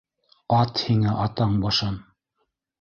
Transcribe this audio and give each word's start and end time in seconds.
Ат 0.59 0.81
һиңә 0.87 1.13
атаң 1.27 1.55
башын! 1.69 2.03